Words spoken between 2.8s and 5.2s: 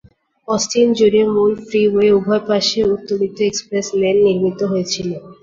উত্তোলিত express lane নির্মিত হয়েছিল।